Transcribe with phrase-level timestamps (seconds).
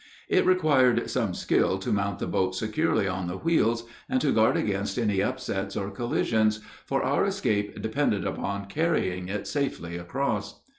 [0.27, 4.57] It required some skill to mount the boat securely on the wheels and to guard
[4.57, 10.59] against any upsets or collisions, for our escape depended upon carrying it safely across.